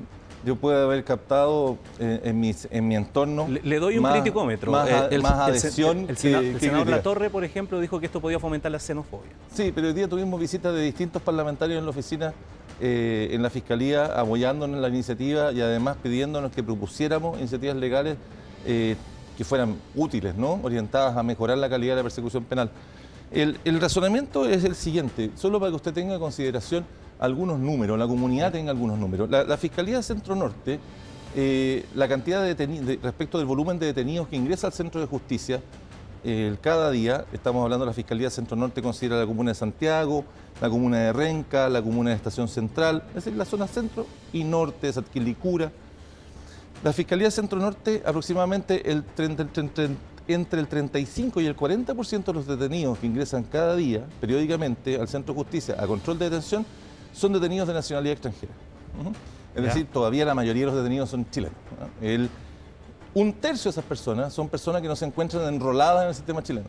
yo 0.45 0.55
pueda 0.55 0.83
haber 0.83 1.03
captado 1.03 1.77
eh, 1.99 2.21
en, 2.23 2.39
mis, 2.39 2.67
en 2.69 2.87
mi 2.87 2.95
entorno. 2.95 3.47
Le, 3.47 3.79
doy 3.79 3.97
un 3.97 4.05
criticómetro. 4.05 4.71
Más, 4.71 4.89
adhesión. 4.89 6.05
El, 6.07 6.17
senador 6.17 6.87
La 6.87 7.01
Torre, 7.01 7.31
por 7.31 7.43
ejemplo, 7.43 7.79
dijo 7.79 7.99
que 7.99 8.05
esto 8.05 8.21
podía 8.21 8.39
fomentar 8.39 8.71
la 8.71 8.79
xenofobia. 8.79 9.31
Sí, 9.51 9.71
pero 9.73 9.87
hoy 9.87 9.93
día 9.93 10.07
tuvimos 10.07 10.39
visitas 10.39 10.73
de 10.73 10.81
distintos 10.81 11.21
parlamentarios 11.21 11.79
en 11.79 11.85
la 11.85 11.89
oficina 11.89 12.33
eh, 12.81 13.29
en 13.31 13.41
la 13.41 13.49
Fiscalía 13.49 14.05
apoyándonos 14.05 14.75
en 14.75 14.81
la 14.81 14.89
iniciativa 14.89 15.51
y 15.51 15.61
además 15.61 15.97
pidiéndonos 16.03 16.51
que 16.51 16.61
propusiéramos 16.61 17.39
iniciativas 17.39 17.77
legales 17.77 18.17
eh, 18.65 18.95
que 19.37 19.43
fueran 19.43 19.75
útiles, 19.95 20.35
¿no? 20.35 20.59
orientadas 20.63 21.15
a 21.15 21.23
mejorar 21.23 21.57
la 21.57 21.69
calidad 21.69 21.93
de 21.93 21.97
la 21.97 22.03
persecución 22.03 22.43
penal. 22.43 22.69
El, 23.31 23.57
razonamiento 23.81 24.47
es 24.47 24.63
el 24.63 24.75
siguiente, 24.75 25.31
solo 25.35 25.59
para 25.59 25.71
que 25.71 25.75
usted 25.75 25.93
tenga 25.93 26.13
en 26.13 26.19
consideración 26.19 26.85
algunos 27.19 27.59
números, 27.59 27.97
la 27.97 28.07
comunidad 28.07 28.51
tenga 28.51 28.71
algunos 28.71 28.97
números. 28.97 29.29
La, 29.29 29.57
Fiscalía 29.57 30.01
Centro 30.01 30.35
Norte, 30.35 30.79
eh, 31.35 31.85
la 31.95 32.07
cantidad 32.07 32.41
de 32.41 32.49
detenidos, 32.49 32.97
respecto 33.01 33.37
del 33.37 33.47
volumen 33.47 33.79
de 33.79 33.87
detenidos 33.87 34.27
que 34.27 34.35
ingresa 34.35 34.67
al 34.67 34.73
Centro 34.73 35.01
de 35.01 35.07
Justicia, 35.07 35.59
cada 36.61 36.89
día, 36.89 37.25
estamos 37.33 37.63
hablando 37.63 37.85
de 37.85 37.89
la 37.91 37.93
Fiscalía 37.93 38.29
Centro 38.29 38.57
Norte, 38.57 38.81
considera 38.81 39.19
la 39.19 39.27
comuna 39.27 39.51
de 39.51 39.55
Santiago, 39.55 40.25
la 40.59 40.69
comuna 40.69 40.97
de 40.97 41.13
Renca, 41.13 41.69
la 41.69 41.81
comuna 41.81 42.09
de 42.09 42.15
Estación 42.15 42.47
Central, 42.47 43.03
es 43.09 43.15
decir, 43.15 43.33
la 43.33 43.45
zona 43.45 43.67
centro 43.67 44.07
y 44.33 44.43
norte 44.43 44.87
de 44.87 44.93
Satquilicura. 44.93 45.71
La 46.83 46.93
Fiscalía 46.93 47.29
Centro 47.29 47.59
Norte, 47.59 48.01
aproximadamente 48.05 48.91
el 48.91 49.03
entre 50.27 50.59
el 50.59 50.67
35 50.67 51.41
y 51.41 51.45
el 51.45 51.55
40% 51.55 52.25
de 52.25 52.33
los 52.33 52.47
detenidos 52.47 52.97
que 52.97 53.05
ingresan 53.05 53.43
cada 53.43 53.75
día, 53.75 54.05
periódicamente, 54.19 54.99
al 54.99 55.07
Centro 55.07 55.33
de 55.33 55.41
Justicia 55.41 55.75
a 55.77 55.85
control 55.85 56.17
de 56.17 56.25
detención, 56.25 56.65
son 57.13 57.33
detenidos 57.33 57.67
de 57.67 57.73
nacionalidad 57.75 58.13
extranjera. 58.13 58.53
Es 59.55 59.63
decir, 59.63 59.85
todavía 59.85 60.25
la 60.25 60.33
mayoría 60.33 60.63
de 60.63 60.71
los 60.71 60.75
detenidos 60.75 61.09
son 61.09 61.29
chilenos. 61.29 61.57
El, 62.01 62.29
un 63.15 63.31
tercio 63.31 63.69
de 63.69 63.71
esas 63.71 63.85
personas 63.85 64.33
son 64.33 64.49
personas 64.49 64.81
que 64.81 64.89
no 64.89 64.95
se 64.95 65.05
encuentran 65.05 65.51
enroladas 65.51 66.03
en 66.03 66.09
el 66.09 66.15
sistema 66.15 66.43
chileno. 66.43 66.67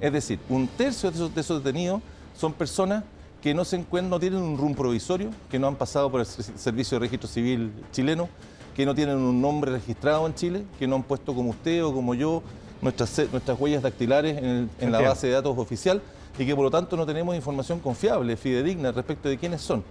Es 0.00 0.12
decir, 0.12 0.38
un 0.48 0.68
tercio 0.68 1.10
de 1.10 1.40
esos, 1.40 1.62
detenidos 1.64 2.00
son 2.36 2.52
personas 2.52 3.02
que 3.42 3.52
no 3.52 3.64
se 3.64 3.74
encuentran, 3.74 4.10
no 4.10 4.20
tienen 4.20 4.40
un 4.40 4.56
RUM 4.56 4.74
provisorio, 4.74 5.30
que 5.50 5.58
no 5.58 5.66
han 5.66 5.74
pasado 5.74 6.10
por 6.10 6.20
el 6.20 6.26
Servicio 6.26 6.96
de 6.96 7.06
Registro 7.06 7.28
Civil 7.28 7.72
chileno, 7.90 8.28
que 8.76 8.86
no 8.86 8.94
tienen 8.94 9.16
un 9.16 9.42
nombre 9.42 9.72
registrado 9.72 10.24
en 10.28 10.34
Chile, 10.36 10.64
que 10.78 10.86
no 10.86 10.94
han 10.94 11.02
puesto 11.02 11.34
como 11.34 11.50
usted 11.50 11.84
o 11.84 11.92
como 11.92 12.14
yo 12.14 12.40
nuestras, 12.80 13.28
nuestras 13.32 13.58
huellas 13.58 13.82
dactilares 13.82 14.38
en, 14.38 14.70
en 14.78 14.92
la 14.92 15.00
base 15.00 15.26
de 15.26 15.32
datos 15.32 15.58
oficial 15.58 16.00
y 16.38 16.46
que 16.46 16.54
por 16.54 16.62
lo 16.62 16.70
tanto 16.70 16.96
no 16.96 17.04
tenemos 17.04 17.34
información 17.34 17.80
confiable, 17.80 18.36
fidedigna 18.36 18.92
respecto 18.92 19.28
de 19.28 19.36
quiénes 19.36 19.60
son. 19.60 19.82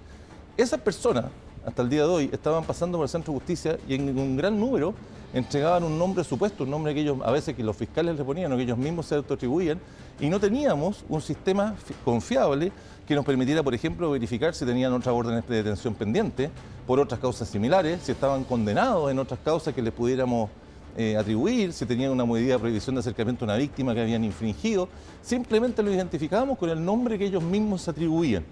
Esas 0.55 0.79
personas, 0.79 1.25
hasta 1.65 1.81
el 1.81 1.89
día 1.89 2.03
de 2.03 2.07
hoy, 2.07 2.29
estaban 2.31 2.63
pasando 2.63 2.97
por 2.97 3.03
el 3.03 3.09
Centro 3.09 3.33
de 3.33 3.39
Justicia 3.39 3.77
y 3.85 3.95
en 3.95 4.17
un 4.17 4.37
gran 4.37 4.57
número 4.57 4.93
entregaban 5.33 5.83
un 5.83 5.97
nombre 5.97 6.23
supuesto, 6.23 6.63
un 6.63 6.69
nombre 6.69 6.93
que 6.93 7.01
ellos 7.01 7.17
a 7.23 7.31
veces 7.31 7.55
que 7.55 7.63
los 7.63 7.75
fiscales 7.75 8.17
le 8.17 8.23
ponían 8.23 8.51
o 8.51 8.57
que 8.57 8.63
ellos 8.63 8.77
mismos 8.77 9.05
se 9.05 9.15
autoatribuían, 9.15 9.79
y 10.19 10.29
no 10.29 10.39
teníamos 10.39 11.03
un 11.09 11.21
sistema 11.21 11.75
confiable 12.03 12.71
que 13.07 13.15
nos 13.15 13.23
permitiera, 13.23 13.63
por 13.63 13.73
ejemplo, 13.73 14.11
verificar 14.11 14.53
si 14.53 14.65
tenían 14.65 14.91
otras 14.93 15.13
órdenes 15.13 15.47
de 15.47 15.57
detención 15.57 15.93
pendientes 15.93 16.49
por 16.85 16.99
otras 16.99 17.19
causas 17.19 17.47
similares, 17.47 18.01
si 18.03 18.11
estaban 18.11 18.43
condenados 18.43 19.09
en 19.11 19.19
otras 19.19 19.39
causas 19.39 19.73
que 19.73 19.81
les 19.81 19.93
pudiéramos 19.93 20.49
eh, 20.97 21.15
atribuir, 21.15 21.73
si 21.73 21.85
tenían 21.85 22.11
una 22.11 22.25
medida 22.25 22.53
de 22.53 22.59
prohibición 22.59 22.95
de 22.95 23.01
acercamiento 23.01 23.45
a 23.45 23.47
una 23.47 23.55
víctima 23.55 23.93
que 23.93 24.01
habían 24.01 24.23
infringido. 24.23 24.89
Simplemente 25.21 25.83
lo 25.83 25.93
identificábamos 25.93 26.57
con 26.57 26.69
el 26.71 26.83
nombre 26.83 27.19
que 27.19 27.25
ellos 27.25 27.43
mismos 27.43 27.83
se 27.83 27.91
atribuían. 27.91 28.43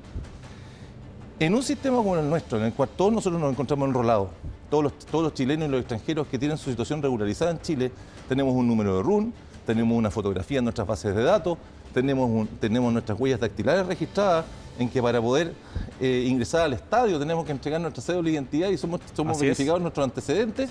En 1.37 1.53
un 1.53 1.63
sistema 1.63 1.97
como 1.97 2.15
el 2.15 2.29
nuestro, 2.29 2.57
en 2.57 2.65
el 2.65 2.73
cual 2.73 2.89
todos 2.95 3.11
nosotros 3.11 3.41
nos 3.41 3.51
encontramos 3.51 3.89
enrolados, 3.89 4.29
todos 4.69 4.85
los, 4.85 4.97
todos 4.99 5.25
los 5.25 5.33
chilenos 5.33 5.67
y 5.67 5.71
los 5.71 5.81
extranjeros 5.81 6.27
que 6.27 6.39
tienen 6.39 6.57
su 6.57 6.69
situación 6.69 7.01
regularizada 7.01 7.51
en 7.51 7.59
Chile, 7.59 7.91
tenemos 8.29 8.53
un 8.55 8.65
número 8.65 8.97
de 8.97 9.03
RUN, 9.03 9.33
tenemos 9.65 9.97
una 9.97 10.09
fotografía 10.09 10.59
en 10.59 10.63
nuestras 10.63 10.87
bases 10.87 11.13
de 11.13 11.23
datos, 11.23 11.57
tenemos, 11.93 12.47
tenemos 12.61 12.93
nuestras 12.93 13.19
huellas 13.19 13.41
dactilares 13.41 13.85
registradas, 13.85 14.45
en 14.79 14.89
que 14.89 15.01
para 15.01 15.21
poder 15.21 15.53
eh, 15.99 16.25
ingresar 16.25 16.61
al 16.61 16.73
estadio 16.73 17.19
tenemos 17.19 17.45
que 17.45 17.51
entregar 17.51 17.81
nuestra 17.81 18.01
cédula 18.01 18.27
de 18.27 18.33
identidad 18.33 18.69
y 18.69 18.77
somos, 18.77 19.01
somos 19.13 19.37
verificados 19.39 19.81
nuestros 19.81 20.05
antecedentes. 20.05 20.69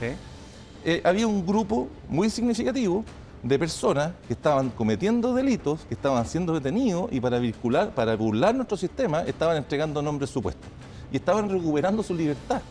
Eh, 0.86 1.00
había 1.04 1.26
un 1.26 1.46
grupo 1.46 1.88
muy 2.08 2.30
significativo 2.30 3.04
de 3.44 3.58
personas 3.58 4.12
que 4.26 4.32
estaban 4.32 4.70
cometiendo 4.70 5.34
delitos, 5.34 5.80
que 5.86 5.94
estaban 5.94 6.24
siendo 6.26 6.54
detenidos 6.54 7.12
y 7.12 7.20
para, 7.20 7.38
vincular, 7.38 7.94
para 7.94 8.16
burlar 8.16 8.54
nuestro 8.54 8.76
sistema 8.76 9.20
estaban 9.22 9.58
entregando 9.58 10.00
nombres 10.00 10.30
supuestos 10.30 10.66
y 11.12 11.16
estaban 11.16 11.48
recuperando 11.50 12.02
su 12.02 12.14
libertad. 12.14 12.62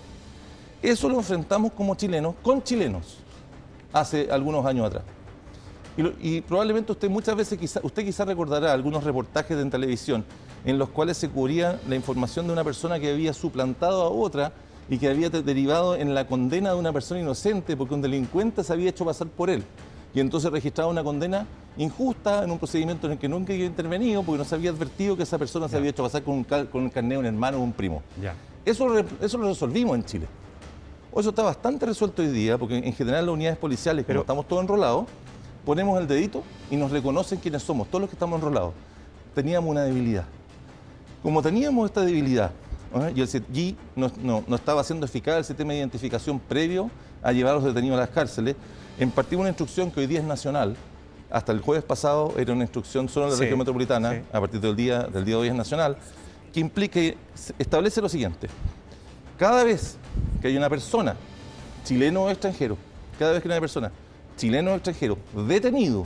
Eso 0.82 1.08
lo 1.08 1.18
enfrentamos 1.18 1.72
como 1.74 1.94
chilenos 1.96 2.34
con 2.42 2.64
chilenos 2.64 3.20
hace 3.94 4.28
algunos 4.32 4.66
años 4.66 4.88
atrás. 4.88 5.04
Y, 6.20 6.42
probablemente 6.42 6.92
usted 6.92 7.08
muchas 7.08 7.36
veces, 7.36 7.60
quizá, 7.60 7.80
usted 7.84 8.04
quizá 8.04 8.26
recordará 8.26 8.74
algunos 8.74 9.04
reportajes 9.04 9.56
en 9.60 9.70
televisión 9.70 10.26
en 10.66 10.80
los 10.80 10.90
cuales 10.90 11.18
se 11.18 11.30
cubría 11.30 11.80
la 11.88 11.96
información 11.96 12.48
de 12.48 12.54
una 12.54 12.64
persona 12.64 13.00
que 13.00 13.12
había 13.12 13.32
suplantado 13.32 14.02
a 14.02 14.10
otra 14.10 14.54
y 14.90 14.98
que 14.98 15.08
había 15.08 15.30
derivado 15.30 15.96
en 15.96 16.16
la 16.16 16.26
condena 16.26 16.72
de 16.72 16.80
una 16.80 16.92
persona 16.92 17.22
inocente 17.22 17.78
porque 17.78 17.94
un 17.94 18.02
delincuente 18.02 18.64
se 18.64 18.74
había 18.74 18.90
hecho 18.90 19.06
pasar 19.06 19.28
por 19.28 19.52
él. 19.52 19.64
Y 20.14 20.20
entonces 20.20 20.52
registraba 20.52 20.90
una 20.90 21.04
condena 21.04 21.46
injusta 21.78 22.44
en 22.44 22.52
un 22.52 22.60
procedimiento 22.60 23.08
en 23.08 23.14
el 23.14 23.20
que 23.20 23.28
nunca 23.28 23.54
había 23.54 23.66
intervenido 23.66 24.22
porque 24.24 24.38
no 24.38 24.46
se 24.46 24.56
había 24.56 24.70
advertido 24.70 25.18
que 25.18 25.24
esa 25.24 25.38
persona 25.38 25.68
se 25.68 25.78
había 25.78 25.90
hecho 25.90 26.04
pasar 26.04 26.22
con 26.22 26.36
un, 26.36 26.44
con 26.44 26.84
un 26.84 26.90
carneo, 26.90 27.20
un 27.20 27.26
hermano 27.26 27.58
o 27.58 27.62
un 27.62 27.74
primo. 27.74 28.04
Eso, 28.64 28.88
eso 29.22 29.38
lo 29.38 29.48
resolvimos 29.48 29.96
en 29.96 30.06
Chile. 30.06 30.28
Eso 31.16 31.30
está 31.30 31.44
bastante 31.44 31.86
resuelto 31.86 32.22
hoy 32.22 32.30
día 32.30 32.58
porque 32.58 32.78
en 32.78 32.94
general 32.94 33.26
las 33.26 33.34
unidades 33.34 33.58
policiales, 33.58 34.06
Pero, 34.08 34.20
como 34.20 34.24
estamos 34.24 34.48
todos 34.48 34.64
enrolados, 34.64 35.06
ponemos 35.66 36.00
el 36.00 36.08
dedito 36.08 36.44
y 36.70 36.76
nos 36.76 36.92
reconocen 36.92 37.40
quiénes 37.40 37.64
somos, 37.64 37.88
todos 37.88 38.02
los 38.02 38.10
que 38.10 38.16
estamos 38.16 38.40
enrolados. 38.40 38.74
Teníamos 39.34 39.70
una 39.70 39.84
debilidad. 39.84 40.26
Como 41.22 41.42
teníamos 41.42 41.86
esta 41.86 42.02
debilidad 42.02 42.52
y 43.16 43.22
el 43.22 43.28
CITGI 43.28 43.76
no, 43.96 44.44
estaba 44.56 44.82
haciendo 44.82 45.06
eficaz 45.06 45.38
el 45.38 45.46
sistema 45.46 45.72
de 45.74 45.80
identificación 45.80 46.40
previo 46.40 46.92
a 47.22 47.32
llevar 47.32 47.54
a 47.54 47.56
los 47.56 47.64
detenidos 47.64 47.98
a 47.98 48.02
las 48.02 48.10
cárceles, 48.10 48.56
impartimos 49.00 49.42
una 49.42 49.50
instrucción 49.50 49.92
que 49.92 50.00
hoy 50.00 50.08
día 50.08 50.20
es 50.20 50.26
nacional, 50.26 50.76
hasta 51.30 51.52
el 51.52 51.62
jueves 51.62 51.84
pasado 51.84 52.34
era 52.38 52.54
una 52.54 52.64
instrucción 52.64 53.10
solo 53.10 53.26
en 53.26 53.32
la 53.34 53.38
región 53.38 53.58
metropolitana, 53.58 54.22
a 54.32 54.40
partir 54.40 54.62
del 54.62 54.76
día, 54.76 55.04
del 55.04 55.26
día 55.26 55.36
de 55.36 55.42
hoy 55.42 55.48
es 55.48 55.56
nacional, 55.56 55.98
que 56.54 56.60
implica, 56.60 57.00
establece 57.58 58.02
lo 58.02 58.10
siguiente, 58.10 58.48
cada 59.38 59.64
vez 59.64 59.98
que 60.42 60.48
hay 60.48 60.58
una 60.58 60.70
persona, 60.70 61.16
chileno 61.84 62.24
o 62.24 62.30
extranjero, 62.30 62.78
cada 63.18 63.32
vez 63.32 63.42
que 63.42 63.48
hay 63.48 63.54
una 63.54 63.62
persona, 63.62 63.92
chileno 64.38 64.72
o 64.72 64.76
extranjero, 64.76 65.18
detenido 65.48 66.06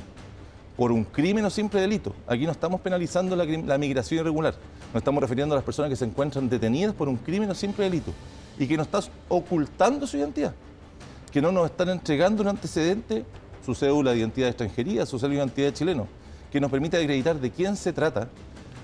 por 0.78 0.92
un 0.92 1.04
crimen 1.04 1.44
o 1.44 1.50
simple 1.50 1.82
delito, 1.82 2.16
aquí 2.26 2.46
no 2.46 2.52
estamos 2.52 2.80
penalizando 2.80 3.36
la, 3.36 3.44
la 3.44 3.78
migración 3.78 4.22
irregular, 4.22 4.54
nos 4.94 5.02
estamos 5.02 5.22
refiriendo 5.22 5.56
a 5.56 5.58
las 5.58 5.66
personas 5.66 5.90
que 5.90 5.98
se 5.98 6.06
encuentran 6.06 6.48
detenidas 6.48 6.94
por 6.94 7.10
un 7.10 7.18
crimen 7.18 7.50
o 7.50 7.56
simple 7.56 7.84
delito 7.84 8.14
y 8.58 8.66
que 8.66 8.78
nos 8.78 8.88
están 8.88 9.02
ocultando 9.28 10.08
su 10.08 10.16
identidad, 10.16 10.54
que 11.32 11.42
no 11.42 11.52
nos 11.52 11.70
están 11.70 11.90
entregando 11.90 12.42
un 12.42 12.50
antecedente, 12.50 13.26
su 13.66 13.76
cédula 13.76 14.12
de 14.12 14.20
identidad 14.20 14.48
de 14.48 14.52
extranjería, 14.52 15.06
su 15.06 15.20
cédula 15.20 15.40
de 15.40 15.46
identidad 15.46 15.68
de 15.68 15.74
chileno, 15.74 16.08
que 16.52 16.60
nos 16.60 16.72
permite 16.72 16.98
acreditar 16.98 17.40
de 17.40 17.52
quién 17.52 17.76
se 17.76 17.94
trata. 17.94 18.30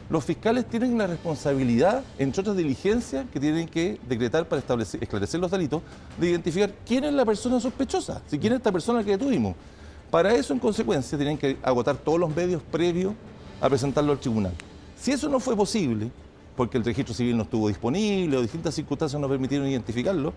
Los 0.10 0.26
fiscales 0.26 0.66
tienen 0.66 0.98
la 0.98 1.08
responsabilidad, 1.08 2.04
entre 2.20 2.42
otras 2.42 2.58
diligencias 2.58 3.26
que 3.32 3.40
tienen 3.40 3.68
que 3.68 4.00
decretar 4.08 4.48
para 4.48 4.60
establecer, 4.60 5.02
esclarecer 5.02 5.40
los 5.40 5.50
delitos, 5.50 5.82
de 6.20 6.30
identificar 6.30 6.74
quién 6.86 7.06
es 7.06 7.14
la 7.14 7.26
persona 7.26 7.60
sospechosa, 7.60 8.22
si 8.28 8.38
quién 8.38 8.54
es 8.54 8.58
esta 8.58 8.72
persona 8.72 9.04
que 9.04 9.12
detuvimos. 9.12 9.56
Para 10.12 10.34
eso, 10.36 10.54
en 10.54 10.60
consecuencia, 10.60 11.18
tienen 11.18 11.38
que 11.38 11.58
agotar 11.64 11.96
todos 11.96 12.20
los 12.20 12.36
medios 12.36 12.62
previos 12.62 13.14
a 13.62 13.70
presentarlo 13.70 14.12
al 14.12 14.20
tribunal. 14.20 14.52
Si 14.96 15.12
eso 15.12 15.30
no 15.30 15.40
fue 15.40 15.56
posible, 15.56 16.12
porque 16.56 16.78
el 16.78 16.84
registro 16.84 17.16
civil 17.16 17.36
no 17.38 17.44
estuvo 17.44 17.68
disponible 17.68 18.38
o 18.38 18.42
distintas 18.42 18.76
circunstancias 18.76 19.20
no 19.20 19.28
permitieron 19.28 19.68
identificarlo, 19.68 20.34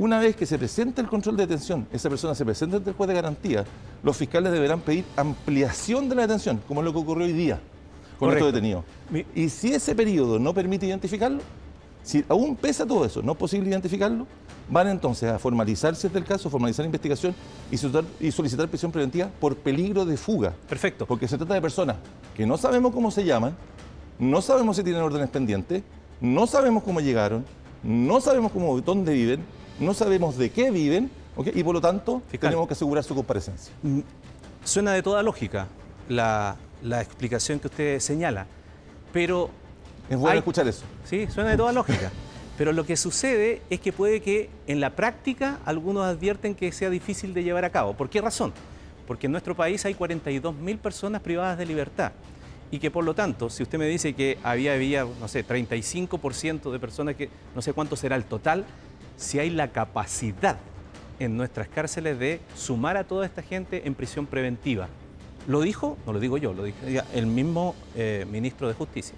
una 0.00 0.18
vez 0.18 0.34
que 0.34 0.46
se 0.46 0.56
presente 0.56 1.02
el 1.02 1.08
control 1.08 1.36
de 1.36 1.46
detención, 1.46 1.86
esa 1.92 2.08
persona 2.08 2.34
se 2.34 2.42
presenta 2.42 2.78
ante 2.78 2.88
el 2.88 2.96
juez 2.96 3.06
de 3.06 3.14
garantía, 3.14 3.66
los 4.02 4.16
fiscales 4.16 4.50
deberán 4.50 4.80
pedir 4.80 5.04
ampliación 5.14 6.08
de 6.08 6.14
la 6.14 6.22
detención, 6.22 6.58
como 6.66 6.80
es 6.80 6.86
lo 6.86 6.92
que 6.94 7.00
ocurrió 7.00 7.26
hoy 7.26 7.34
día 7.34 7.60
con 8.18 8.32
estos 8.32 8.50
detenidos. 8.50 8.82
Y 9.34 9.50
si 9.50 9.74
ese 9.74 9.94
periodo 9.94 10.38
no 10.38 10.54
permite 10.54 10.86
identificarlo, 10.86 11.42
si 12.02 12.24
aún 12.30 12.56
pesa 12.56 12.86
todo 12.86 13.04
eso, 13.04 13.20
no 13.20 13.32
es 13.32 13.38
posible 13.38 13.68
identificarlo, 13.68 14.26
van 14.70 14.88
entonces 14.88 15.30
a 15.30 15.38
formalizar, 15.38 15.94
si 15.94 16.06
es 16.06 16.12
del 16.14 16.24
caso, 16.24 16.48
formalizar 16.48 16.82
la 16.82 16.86
investigación 16.86 17.34
y 17.70 17.76
solicitar, 17.76 18.04
y 18.18 18.30
solicitar 18.30 18.68
prisión 18.68 18.90
preventiva 18.90 19.28
por 19.38 19.54
peligro 19.54 20.06
de 20.06 20.16
fuga. 20.16 20.54
Perfecto. 20.66 21.04
Porque 21.04 21.28
se 21.28 21.36
trata 21.36 21.52
de 21.52 21.60
personas 21.60 21.96
que 22.34 22.46
no 22.46 22.56
sabemos 22.56 22.94
cómo 22.94 23.10
se 23.10 23.22
llaman, 23.22 23.54
no 24.18 24.40
sabemos 24.40 24.76
si 24.76 24.82
tienen 24.82 25.02
órdenes 25.02 25.28
pendientes, 25.28 25.82
no 26.22 26.46
sabemos 26.46 26.84
cómo 26.84 27.00
llegaron, 27.00 27.44
no 27.82 28.22
sabemos 28.22 28.50
cómo, 28.50 28.80
dónde 28.80 29.12
viven, 29.12 29.59
no 29.80 29.94
sabemos 29.94 30.36
de 30.36 30.50
qué 30.50 30.70
viven, 30.70 31.10
y 31.54 31.62
por 31.62 31.74
lo 31.74 31.80
tanto 31.80 32.22
tenemos 32.38 32.66
que 32.66 32.74
asegurar 32.74 33.02
su 33.02 33.14
comparecencia. 33.14 33.72
Mm, 33.82 34.00
suena 34.64 34.92
de 34.92 35.02
toda 35.02 35.22
lógica 35.22 35.66
la, 36.08 36.56
explicación 37.00 37.58
que 37.58 37.68
usted 37.68 38.00
señala, 38.00 38.46
pero... 39.12 39.50
Es 40.08 40.18
bueno 40.18 40.38
escuchar 40.38 40.66
eso. 40.68 40.82
Sí, 41.04 41.26
suena 41.28 41.50
de 41.50 41.56
toda 41.56 41.72
lógica. 41.72 42.10
Pero 42.58 42.74
lo 42.74 42.84
que 42.84 42.98
sucede 42.98 43.62
es 43.70 43.80
que 43.80 43.90
puede 43.90 44.20
que 44.20 44.50
en 44.66 44.80
la 44.80 44.90
práctica 44.90 45.60
algunos 45.64 46.04
advierten 46.04 46.54
que 46.54 46.72
sea 46.72 46.90
difícil 46.90 47.32
de 47.32 47.42
llevar 47.42 47.64
a 47.64 47.70
cabo. 47.70 47.94
¿Por 47.94 48.10
qué 48.10 48.20
razón? 48.20 48.52
Porque 49.06 49.28
en 49.28 49.32
nuestro 49.32 49.54
país 49.54 49.82
hay 49.86 49.94
42.000 49.94 50.78
personas 50.78 51.22
privadas 51.22 51.56
de 51.56 51.64
libertad 51.64 52.12
y 52.70 52.78
que 52.78 52.90
por 52.90 53.04
lo 53.04 53.14
tanto, 53.14 53.50
si 53.50 53.62
usted 53.62 53.78
me 53.78 53.86
dice 53.86 54.12
que 54.12 54.38
había, 54.42 54.74
había 54.74 55.04
no 55.04 55.26
sé, 55.26 55.46
35% 55.46 56.70
de 56.70 56.78
personas 56.78 57.16
que 57.16 57.30
no 57.54 57.62
sé 57.62 57.72
cuánto 57.72 57.96
será 57.96 58.14
el 58.16 58.24
total, 58.24 58.64
si 59.20 59.38
hay 59.38 59.50
la 59.50 59.68
capacidad 59.68 60.56
en 61.18 61.36
nuestras 61.36 61.68
cárceles 61.68 62.18
de 62.18 62.40
sumar 62.56 62.96
a 62.96 63.04
toda 63.04 63.26
esta 63.26 63.42
gente 63.42 63.86
en 63.86 63.94
prisión 63.94 64.24
preventiva. 64.26 64.88
¿Lo 65.46 65.60
dijo? 65.60 65.98
No 66.06 66.14
lo 66.14 66.20
digo 66.20 66.38
yo, 66.38 66.54
lo 66.54 66.64
dijo 66.64 66.78
el 67.14 67.26
mismo 67.26 67.74
eh, 67.94 68.26
ministro 68.30 68.66
de 68.66 68.74
Justicia. 68.74 69.14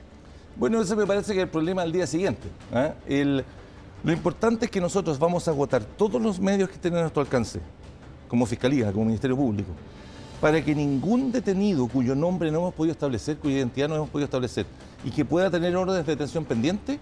Bueno, 0.57 0.83
ese 0.83 0.97
me 0.97 1.07
parece 1.07 1.33
que 1.33 1.39
es 1.39 1.45
el 1.45 1.51
problema 1.51 1.83
al 1.83 1.93
día 1.93 2.07
siguiente. 2.07 2.49
¿eh? 2.75 3.45
lo 4.03 4.13
importante 4.13 4.65
es 4.65 4.71
que 4.73 4.81
nosotros 4.81 5.19
vamos 5.21 5.47
a 5.47 5.53
agotar 5.53 5.85
todos 5.85 6.21
los 6.21 6.41
medios 6.41 6.69
que 6.69 6.79
tienen 6.79 6.99
a 6.99 7.03
nuestro 7.03 7.23
alcance, 7.23 7.61
como 8.29 8.45
Fiscalía, 8.45 8.91
como 8.91 9.05
Ministerio 9.05 9.37
Público, 9.37 9.71
para 10.41 10.63
que 10.65 10.75
ningún 10.75 11.31
detenido 11.31 11.87
cuyo 11.87 12.17
nombre 12.17 12.51
no 12.51 12.59
hemos 12.59 12.75
podido 12.75 12.93
establecer, 12.93 13.37
cuya 13.37 13.59
identidad 13.59 13.89
no 13.89 13.95
hemos 13.95 14.11
podido 14.11 14.25
establecer 14.25 14.67
y 15.05 15.11
que 15.11 15.25
pueda 15.25 15.49
tener 15.49 15.77
órdenes 15.77 16.05
de 16.05 16.13
detención 16.13 16.45
pendiente, 16.45 16.99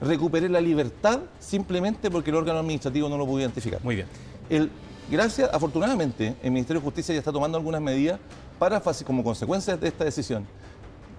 recupere 0.00 0.48
la 0.48 0.60
libertad 0.60 1.20
simplemente 1.38 2.10
porque 2.10 2.30
el 2.30 2.36
órgano 2.36 2.58
administrativo 2.58 3.08
no 3.08 3.18
lo 3.18 3.26
pudo 3.26 3.40
identificar. 3.40 3.80
Muy 3.82 3.96
bien. 3.96 4.06
El, 4.48 4.70
gracias, 5.10 5.50
afortunadamente, 5.52 6.36
el 6.42 6.50
Ministerio 6.50 6.80
de 6.80 6.84
Justicia 6.84 7.14
ya 7.14 7.18
está 7.18 7.32
tomando 7.32 7.58
algunas 7.58 7.80
medidas 7.80 8.18
para, 8.58 8.80
como 9.06 9.24
consecuencia 9.24 9.76
de 9.76 9.88
esta 9.88 10.04
decisión, 10.04 10.46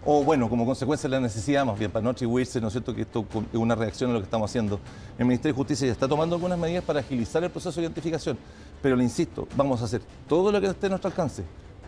o 0.06 0.24
bueno, 0.24 0.50
como 0.50 0.66
consecuencia 0.66 1.10
de 1.10 1.16
la 1.16 1.22
necesidad, 1.22 1.66
más 1.66 1.78
bien, 1.78 1.92
para 1.92 2.04
no 2.04 2.10
atribuirse, 2.12 2.60
¿no 2.60 2.68
es 2.68 2.74
cierto?, 2.74 2.94
que 2.94 3.02
esto 3.02 3.26
es 3.52 3.60
una 3.60 3.76
reacción 3.76 4.10
a 4.12 4.14
lo 4.14 4.20
que 4.20 4.26
estamos 4.26 4.50
haciendo. 4.50 4.80
El 5.18 5.26
Ministerio 5.26 5.54
de 5.54 5.58
Justicia 5.58 5.88
ya 5.88 5.94
está 5.94 6.08
tomando 6.08 6.36
algunas 6.36 6.58
medidas 6.58 6.84
para 6.84 7.00
agilizar 7.00 7.44
el 7.44 7.50
proceso 7.50 7.80
de 7.80 7.86
identificación, 7.88 8.38
pero 8.82 8.96
le 8.96 9.04
insisto, 9.04 9.48
vamos 9.56 9.82
a 9.82 9.86
hacer 9.86 10.02
todo 10.28 10.52
lo 10.52 10.60
que 10.60 10.68
esté 10.68 10.88
a 10.88 10.90
nuestro 10.90 11.10
alcance 11.10 11.44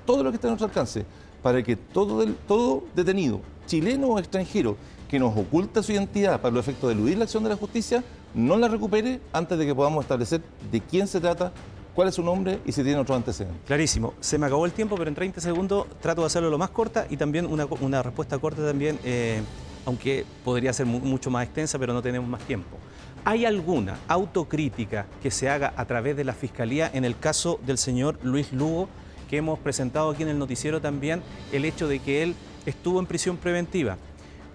todo 0.05 0.23
lo 0.23 0.31
que 0.31 0.35
está 0.35 0.47
a 0.47 0.51
nuestro 0.51 0.67
alcance 0.67 1.05
para 1.41 1.61
que 1.61 1.75
todo, 1.75 2.25
todo 2.47 2.83
detenido, 2.95 3.41
chileno 3.65 4.07
o 4.07 4.19
extranjero, 4.19 4.77
que 5.13 5.19
nos 5.19 5.37
oculta 5.37 5.83
su 5.83 5.91
identidad 5.91 6.41
para 6.41 6.55
los 6.55 6.67
efectos 6.67 6.87
de 6.87 6.95
eludir 6.95 7.19
la 7.19 7.25
acción 7.25 7.43
de 7.43 7.49
la 7.49 7.55
justicia, 7.55 8.03
no 8.33 8.57
la 8.57 8.67
recupere 8.67 9.21
antes 9.31 9.59
de 9.59 9.63
que 9.67 9.75
podamos 9.75 10.03
establecer 10.03 10.41
de 10.71 10.81
quién 10.81 11.05
se 11.05 11.19
trata, 11.19 11.51
cuál 11.93 12.07
es 12.07 12.15
su 12.15 12.23
nombre 12.23 12.57
y 12.65 12.71
si 12.71 12.81
tiene 12.81 12.97
otro 12.97 13.13
antecedente. 13.13 13.59
Clarísimo. 13.67 14.15
Se 14.21 14.39
me 14.39 14.47
acabó 14.47 14.65
el 14.65 14.71
tiempo, 14.71 14.95
pero 14.97 15.09
en 15.09 15.13
30 15.13 15.39
segundos 15.39 15.85
trato 16.01 16.21
de 16.21 16.25
hacerlo 16.25 16.49
lo 16.49 16.57
más 16.57 16.71
corta 16.71 17.05
y 17.11 17.17
también 17.17 17.45
una, 17.45 18.01
respuesta 18.01 18.39
corta 18.39 18.65
también, 18.65 18.97
eh, 19.03 19.39
aunque 19.85 20.25
podría 20.43 20.73
ser 20.73 20.87
mucho 20.87 21.29
más 21.29 21.45
extensa, 21.45 21.77
pero 21.77 21.93
no 21.93 22.01
tenemos 22.01 22.27
más 22.27 22.41
tiempo. 22.41 22.75
¿Hay 23.23 23.45
alguna 23.45 23.99
autocrítica 24.07 25.05
que 25.21 25.29
se 25.29 25.47
haga 25.47 25.75
a 25.77 25.85
través 25.85 26.17
de 26.17 26.23
la 26.23 26.33
Fiscalía 26.33 26.89
en 26.91 27.05
el 27.05 27.19
caso 27.19 27.59
del 27.67 27.77
señor 27.77 28.17
Luis 28.23 28.51
Lugo 28.51 28.89
que 29.29 29.37
hemos 29.37 29.59
presentado 29.59 30.09
aquí 30.09 30.23
en 30.23 30.29
el 30.29 30.39
noticiero 30.39 30.81
también, 30.81 31.21
el 31.51 31.65
hecho 31.65 31.87
de 31.87 31.99
que 31.99 32.23
él 32.23 32.35
estuvo 32.65 32.99
en 32.99 33.05
prisión 33.05 33.37
preventiva, 33.37 33.97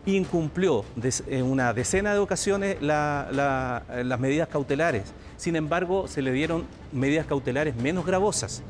incumplió 0.07 0.85
en 1.27 1.45
una 1.45 1.73
decena 1.73 2.13
de 2.13 2.19
ocasiones 2.19 2.79
las 2.81 4.21
medidas 4.21 4.49
cautelares, 4.49 5.13
sin 5.37 5.57
embargo 5.57 6.09
se 6.09 6.23
le 6.23 6.33
dieron 6.33 6.65
medidas 6.93 7.27
cautelares 7.27 7.77
menos 7.77 8.07
gravosas. 8.07 8.63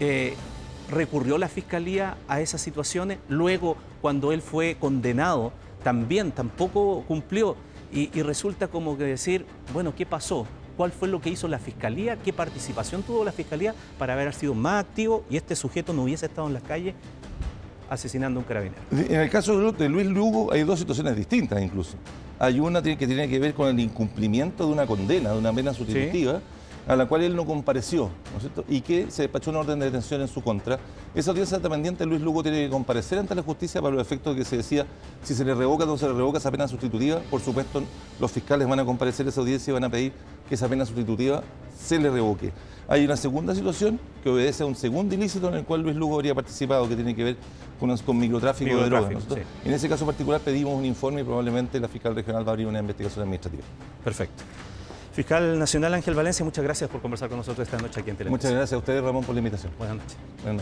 Eh, 0.00 0.34
recurrió 0.90 1.38
la 1.38 1.48
Fiscalía 1.48 2.16
a 2.28 2.40
esas 2.40 2.60
situaciones, 2.60 3.18
luego 3.28 3.76
cuando 4.00 4.32
él 4.32 4.42
fue 4.42 4.76
condenado 4.78 5.52
también 5.82 6.32
tampoco 6.32 7.04
cumplió 7.06 7.56
y, 7.92 8.10
y 8.16 8.22
resulta 8.22 8.68
como 8.68 8.96
que 8.96 9.04
decir, 9.04 9.46
bueno, 9.72 9.94
¿qué 9.94 10.06
pasó? 10.06 10.46
cuál 10.76 10.92
fue 10.92 11.08
lo 11.08 11.20
que 11.20 11.30
hizo 11.30 11.48
la 11.48 11.58
Fiscalía, 11.58 12.16
qué 12.16 12.32
participación 12.32 13.02
tuvo 13.02 13.24
la 13.24 13.32
Fiscalía 13.32 13.74
para 13.98 14.14
haber 14.14 14.34
sido 14.34 14.54
más 14.54 14.84
activo 14.84 15.24
y 15.30 15.36
este 15.36 15.56
sujeto 15.56 15.92
no 15.92 16.02
hubiese 16.02 16.26
estado 16.26 16.48
en 16.48 16.54
las 16.54 16.62
calles 16.62 16.94
asesinando 17.90 18.40
a 18.40 18.42
un 18.42 18.46
carabinero. 18.46 18.80
En 18.92 19.20
el 19.20 19.30
caso 19.30 19.72
de 19.72 19.88
Luis 19.88 20.06
Lugo 20.06 20.52
hay 20.52 20.62
dos 20.62 20.78
situaciones 20.78 21.16
distintas 21.16 21.62
incluso. 21.62 21.96
Hay 22.38 22.60
una 22.60 22.82
que 22.82 22.96
tiene 22.96 23.28
que 23.28 23.38
ver 23.38 23.54
con 23.54 23.68
el 23.68 23.78
incumplimiento 23.80 24.66
de 24.66 24.72
una 24.72 24.86
condena, 24.86 25.30
de 25.32 25.38
una 25.38 25.52
pena 25.52 25.72
sustitutiva, 25.72 26.40
a 26.86 26.96
la 26.96 27.06
cual 27.06 27.22
él 27.22 27.34
no 27.34 27.46
compareció, 27.46 28.10
¿no 28.32 28.36
es 28.36 28.42
cierto? 28.42 28.64
Y 28.68 28.80
que 28.80 29.10
se 29.10 29.22
despachó 29.22 29.50
una 29.50 29.60
orden 29.60 29.78
de 29.78 29.86
detención 29.86 30.20
en 30.20 30.28
su 30.28 30.42
contra. 30.42 30.78
Esa 31.14 31.30
audiencia 31.30 31.56
está 31.56 31.68
pendiente, 31.68 32.04
Luis 32.04 32.20
Lugo 32.20 32.42
tiene 32.42 32.64
que 32.64 32.70
comparecer 32.70 33.18
ante 33.18 33.34
la 33.34 33.42
justicia 33.42 33.80
para 33.80 33.94
los 33.94 34.02
efectos 34.02 34.36
que 34.36 34.44
se 34.44 34.58
decía, 34.58 34.86
si 35.22 35.34
se 35.34 35.44
le 35.44 35.54
revoca 35.54 35.84
o 35.84 35.86
no 35.86 35.96
se 35.96 36.06
le 36.06 36.14
revoca 36.14 36.38
esa 36.38 36.50
pena 36.50 36.68
sustitutiva, 36.68 37.20
por 37.30 37.40
supuesto 37.40 37.82
los 38.20 38.30
fiscales 38.30 38.68
van 38.68 38.80
a 38.80 38.84
comparecer 38.84 39.26
a 39.26 39.30
esa 39.30 39.40
audiencia 39.40 39.70
y 39.70 39.74
van 39.74 39.84
a 39.84 39.90
pedir 39.90 40.12
que 40.48 40.54
esa 40.54 40.68
pena 40.68 40.84
sustitutiva 40.84 41.42
se 41.78 41.98
le 41.98 42.10
revoque. 42.10 42.52
Hay 42.86 43.04
una 43.04 43.16
segunda 43.16 43.54
situación 43.54 43.98
que 44.22 44.28
obedece 44.28 44.62
a 44.62 44.66
un 44.66 44.74
segundo 44.74 45.14
ilícito 45.14 45.48
en 45.48 45.54
el 45.54 45.64
cual 45.64 45.82
Luis 45.82 45.96
Lugo 45.96 46.16
habría 46.16 46.34
participado, 46.34 46.86
que 46.86 46.94
tiene 46.94 47.14
que 47.14 47.24
ver 47.24 47.36
con, 47.80 47.96
con 47.98 48.18
microtráfico, 48.18 48.76
de 48.76 48.84
drogas. 48.90 49.24
En 49.64 49.72
ese 49.72 49.88
caso 49.88 50.04
particular 50.04 50.40
pedimos 50.40 50.74
un 50.74 50.84
informe 50.84 51.22
y 51.22 51.24
probablemente 51.24 51.80
la 51.80 51.88
fiscal 51.88 52.14
regional 52.14 52.44
va 52.46 52.50
a 52.50 52.52
abrir 52.52 52.66
una 52.66 52.80
investigación 52.80 53.22
administrativa. 53.22 53.62
Perfecto. 54.04 54.44
Fiscal 55.14 55.56
Nacional 55.56 55.94
Ángel 55.94 56.14
Valencia, 56.14 56.44
muchas 56.44 56.64
gracias 56.64 56.90
por 56.90 57.00
conversar 57.00 57.28
con 57.28 57.38
nosotros 57.38 57.68
esta 57.68 57.80
noche 57.80 58.00
aquí 58.00 58.10
en 58.10 58.16
Televisión. 58.16 58.32
Muchas 58.32 58.50
gracias 58.50 58.72
a 58.72 58.78
ustedes, 58.78 59.00
Ramón, 59.02 59.22
por 59.22 59.32
la 59.32 59.38
invitación. 59.38 59.72
Buenas 59.78 59.96
noches. 59.96 60.16
Buenas 60.16 60.42
noches. 60.42 60.52